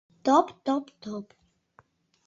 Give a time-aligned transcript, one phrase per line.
[0.23, 1.27] топ-топ-топ